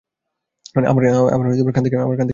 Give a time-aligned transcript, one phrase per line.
[0.75, 1.03] আমার
[1.71, 2.29] কান থেকে পানি বের হয়।